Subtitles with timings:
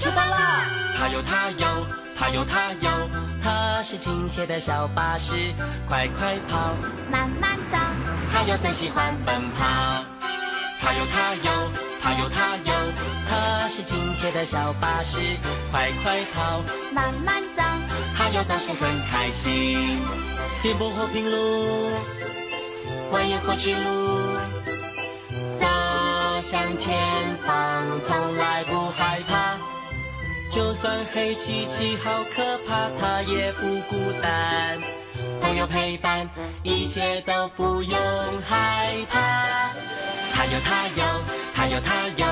[0.00, 0.64] 出发啦！
[0.96, 1.86] 它有它有，
[2.16, 2.90] 它有它有，
[3.42, 5.54] 它是亲切的小巴士，
[5.86, 6.74] 快快跑，
[7.10, 7.78] 慢慢走。
[8.32, 10.04] 它有最喜欢奔跑。
[10.80, 11.50] 它有它有，
[12.00, 12.72] 它有它有，
[13.28, 15.20] 它是亲切的小巴士，
[15.72, 16.62] 快快跑，
[16.92, 17.62] 慢慢走。
[18.16, 20.00] 它有总是很开心。
[20.62, 21.90] 颠簸和平路，
[23.12, 24.07] 蜿蜒或直路，走
[26.50, 26.96] 向前
[27.46, 29.58] 方，从来不害怕。
[30.50, 34.80] 就算黑漆漆好可怕，它也不孤单。
[35.42, 36.26] 朋友陪伴，
[36.62, 38.00] 一切都不用
[38.48, 39.44] 害怕。
[40.32, 41.04] 它有它有，
[41.54, 42.26] 它有它有，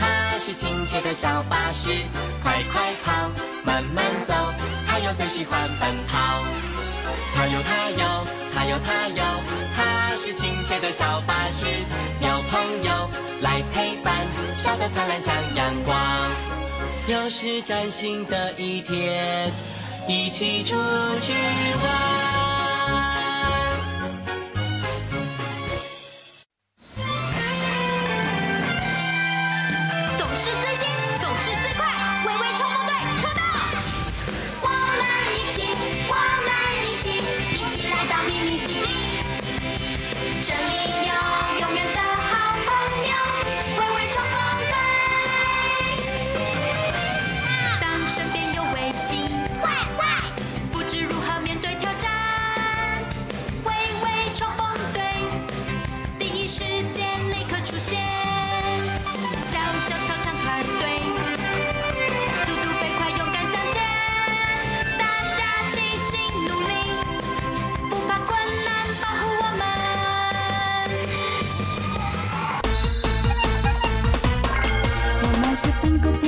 [0.00, 1.90] 它是亲切的小巴士，
[2.42, 3.12] 快快跑，
[3.66, 4.32] 慢慢走，
[4.86, 6.42] 它有最喜欢奔跑。
[7.34, 9.22] 它有它有，它有它有，
[10.18, 11.64] 是亲切的小巴士，
[12.20, 13.08] 有朋友
[13.40, 15.96] 来陪伴，笑得灿烂像阳光。
[17.06, 19.48] 又是崭新的一天，
[20.08, 20.74] 一起出
[21.20, 21.32] 去
[21.84, 22.27] 玩。
[75.96, 76.27] 的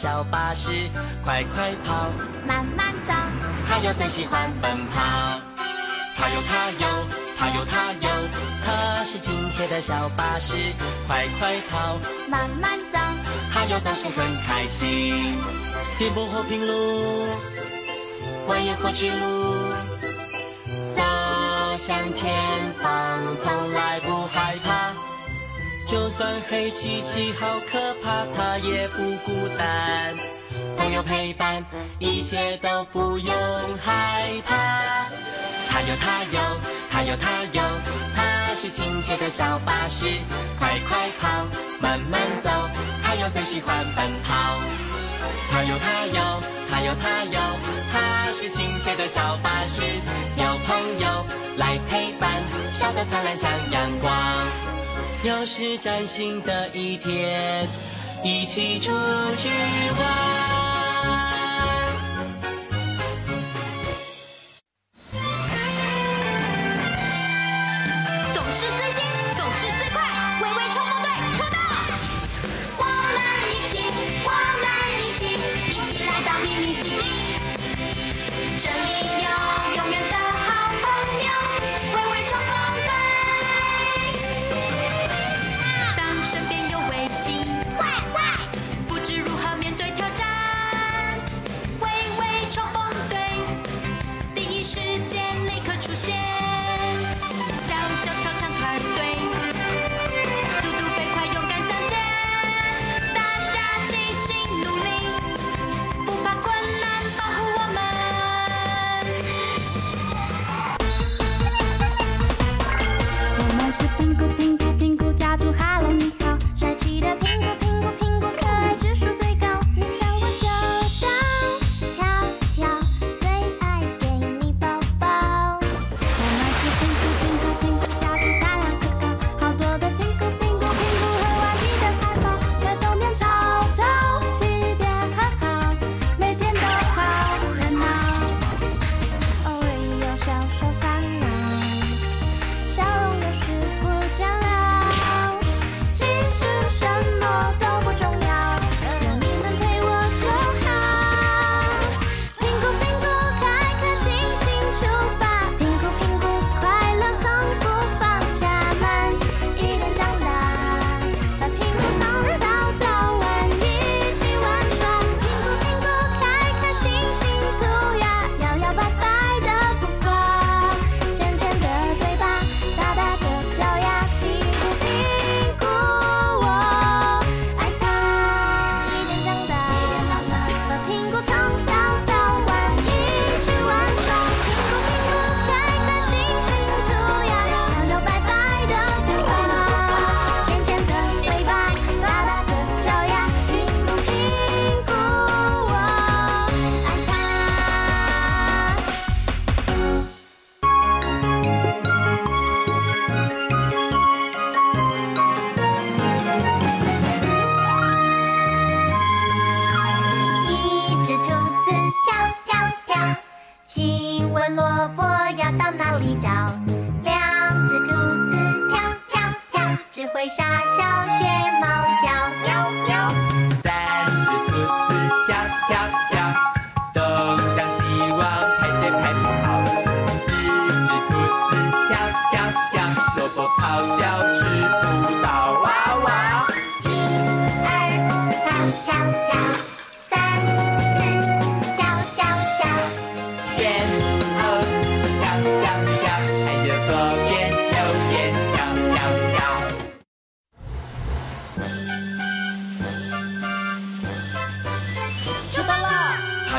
[0.00, 0.70] 小巴士，
[1.24, 2.06] 快快跑，
[2.46, 3.12] 慢慢走。
[3.68, 5.40] 它有最喜欢奔跑。
[6.16, 6.86] 它有它有，
[7.36, 8.08] 它有它有，
[8.64, 10.54] 它是亲切的小巴士，
[11.08, 11.98] 快快跑，
[12.28, 12.98] 慢慢走。
[13.52, 15.36] 它有总是很开心。
[15.98, 17.26] 颠簸和平路，
[18.46, 19.74] 蜿蜒或直路，
[20.94, 21.02] 走
[21.76, 22.32] 向前
[22.80, 25.07] 方，从来不害怕。
[25.88, 30.14] 就算黑漆漆好可怕，它也不孤单。
[30.76, 31.64] 朋友陪伴，
[31.98, 33.34] 一切都不用
[33.82, 34.54] 害怕。
[35.70, 36.40] 它有它有，
[36.90, 37.62] 它有它有，
[38.14, 40.04] 它是亲切的小巴士，
[40.58, 41.46] 快快跑，
[41.80, 42.50] 慢慢走，
[43.02, 44.58] 它有最喜欢奔跑。
[45.50, 47.40] 它有它有，它有它有，
[47.90, 49.80] 它是亲切的小巴士，
[50.36, 51.24] 有朋友
[51.56, 52.30] 来陪伴，
[52.74, 54.67] 笑得灿烂像阳光。
[55.24, 57.66] 又是崭新的一天，
[58.22, 58.92] 一起出
[59.36, 59.48] 去
[59.98, 60.37] 玩。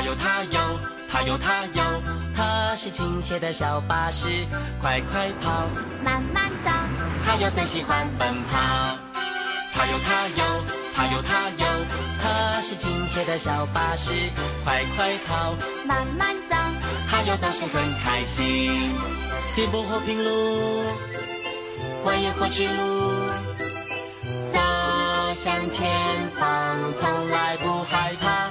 [0.01, 0.60] 有它有，
[1.12, 1.84] 它有它有，
[2.36, 4.29] 它是亲切的小巴士，
[4.82, 5.68] 快快跑，
[6.03, 6.72] 慢慢走。
[7.25, 8.98] 它有最喜欢奔跑。
[9.74, 10.44] 它有它有，
[10.96, 11.65] 它有它有，
[12.22, 14.13] 它是亲切的小巴士，
[14.63, 16.56] 快快跑，慢慢走。
[17.10, 18.94] 它有总是很开心。
[19.56, 20.84] 颠簸或平路，
[22.06, 23.29] 蜿蜒或直路，
[24.53, 24.60] 走
[25.34, 25.89] 向前
[26.39, 28.50] 方，从来不害怕。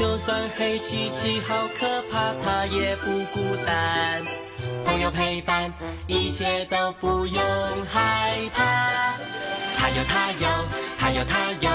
[0.00, 4.24] 就算黑漆漆好可怕，它也不孤单。
[4.86, 5.70] 朋友陪伴，
[6.06, 7.36] 一切都不用
[7.86, 8.88] 害怕。
[9.76, 10.48] 它有它有，
[10.98, 11.70] 它有它有，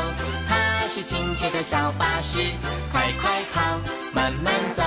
[0.49, 2.39] 它是亲切的小巴士，
[2.91, 3.61] 快快跑，
[4.11, 4.81] 慢慢走，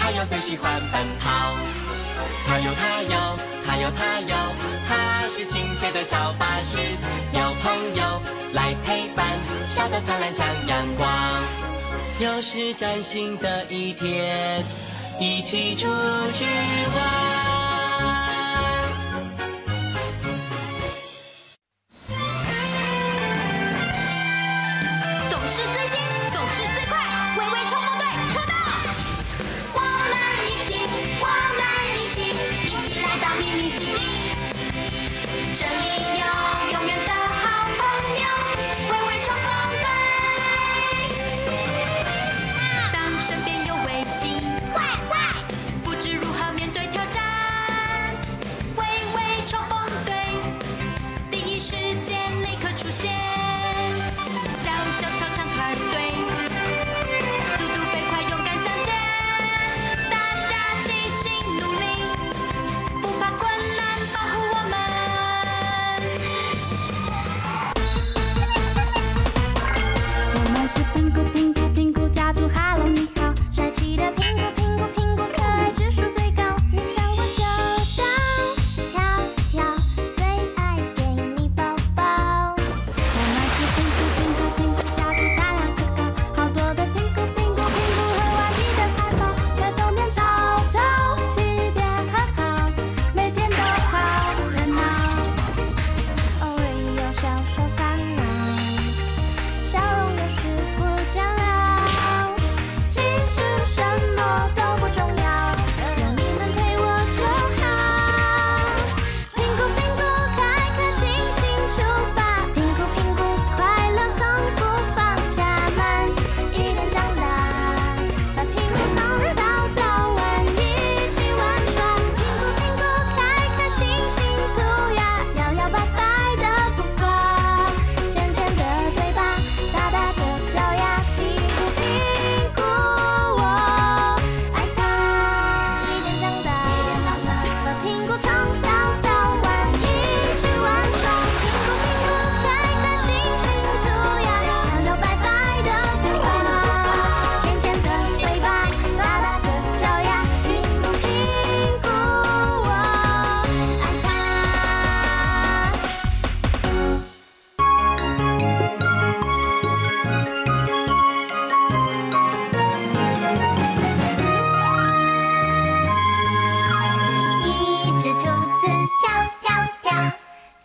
[0.00, 1.52] 它有最喜欢奔跑。
[2.46, 4.34] 它有它有，它有它有，
[4.88, 6.78] 它是亲切的小巴士，
[7.34, 8.22] 有朋友
[8.54, 9.26] 来陪伴，
[9.68, 11.57] 笑得灿烂像阳光。
[12.20, 14.64] 又是崭新的一天，
[15.20, 15.86] 一起出
[16.32, 16.44] 去
[16.96, 17.37] 玩。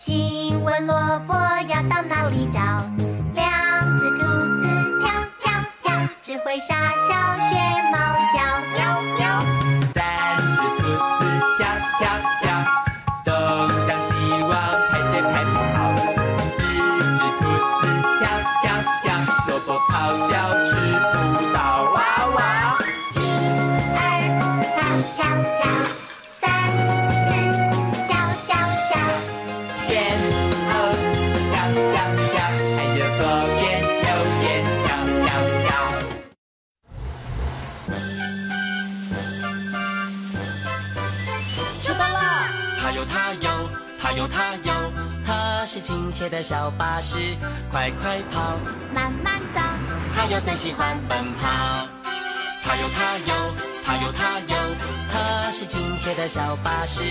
[0.05, 1.33] 请问萝卜
[1.69, 2.59] 要到哪里找？
[3.35, 4.25] 两只兔
[4.57, 4.65] 子
[4.99, 5.49] 跳跳
[5.81, 6.75] 跳只会傻
[7.07, 7.52] 笑
[46.13, 47.17] 切的小巴士，
[47.71, 48.57] 快快跑，
[48.93, 49.59] 慢慢走，
[50.15, 51.87] 它有最喜欢奔跑。
[52.63, 53.33] 它有它有，
[53.83, 54.55] 它有它有，
[55.11, 57.03] 它是亲切的小巴士，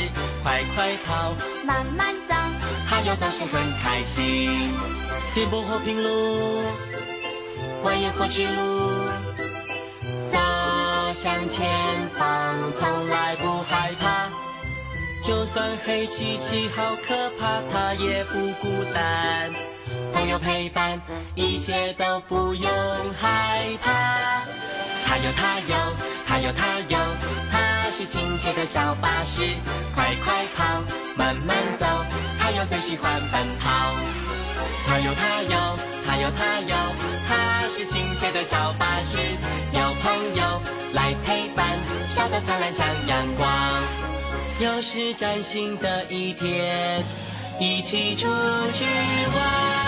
[0.45, 1.35] 快快跑，
[1.67, 2.35] 慢慢走，
[2.89, 4.73] 它有总是很开心。
[5.35, 6.63] 颠簸和平路，
[7.85, 9.11] 蜿蜒或直路，
[10.31, 10.39] 走
[11.13, 11.69] 向前
[12.17, 14.31] 方，从来不害怕。
[15.23, 19.53] 就算黑漆漆好可怕，它也不孤单。
[20.13, 21.01] 朋友陪伴，
[21.37, 22.69] 一切都不用
[23.21, 23.91] 害怕。
[25.07, 25.77] 它有它有，
[26.27, 26.99] 它有它有，
[27.53, 29.43] 它是亲切的小巴士，
[29.95, 30.83] 快快跑，
[31.17, 31.87] 慢慢走，
[32.41, 33.95] 它有最喜欢奔跑。
[34.85, 36.75] 它有它有，它有它有，
[37.29, 39.19] 它是亲切的小巴士，
[39.73, 40.61] 有朋友
[40.95, 41.65] 来陪伴，
[42.09, 44.12] 笑得灿烂像阳光。
[44.61, 47.03] 又是崭新的一天，
[47.61, 48.29] 一起出
[48.73, 48.85] 去
[49.35, 49.82] 玩。